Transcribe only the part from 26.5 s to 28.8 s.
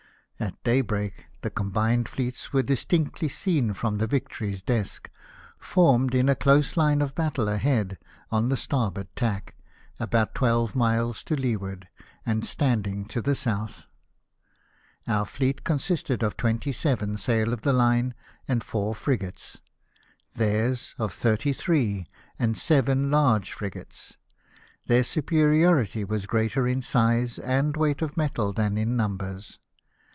in size, and weight of metal, than